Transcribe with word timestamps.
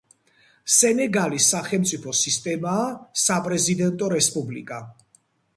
სენეგალის 0.75 1.49
სახელმწიფო 1.55 2.13
სისტემაა 2.21 2.89
საპრეზიდენტო 3.27 4.11
რესპუბლიკა. 4.15 4.85